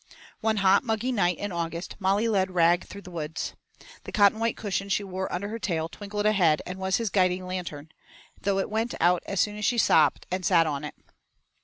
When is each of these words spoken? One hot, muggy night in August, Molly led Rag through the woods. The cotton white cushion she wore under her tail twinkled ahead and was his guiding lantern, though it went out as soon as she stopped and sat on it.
One 0.39 0.57
hot, 0.57 0.83
muggy 0.83 1.11
night 1.11 1.37
in 1.37 1.51
August, 1.51 1.95
Molly 1.99 2.27
led 2.27 2.49
Rag 2.49 2.85
through 2.87 3.03
the 3.03 3.11
woods. 3.11 3.53
The 4.03 4.11
cotton 4.11 4.39
white 4.39 4.57
cushion 4.57 4.89
she 4.89 5.03
wore 5.03 5.31
under 5.31 5.49
her 5.49 5.59
tail 5.59 5.87
twinkled 5.89 6.25
ahead 6.25 6.59
and 6.65 6.79
was 6.79 6.97
his 6.97 7.11
guiding 7.11 7.45
lantern, 7.45 7.91
though 8.41 8.57
it 8.57 8.67
went 8.71 8.95
out 8.99 9.21
as 9.27 9.39
soon 9.39 9.57
as 9.57 9.65
she 9.65 9.77
stopped 9.77 10.25
and 10.31 10.43
sat 10.43 10.65
on 10.65 10.83
it. 10.83 10.95